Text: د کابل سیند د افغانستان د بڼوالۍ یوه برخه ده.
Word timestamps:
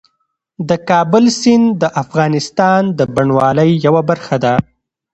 د 0.69 0.71
کابل 0.89 1.25
سیند 1.39 1.67
د 1.81 1.83
افغانستان 2.03 2.81
د 2.99 3.01
بڼوالۍ 3.15 3.69
یوه 3.85 4.01
برخه 4.09 4.35
ده. 4.43 4.53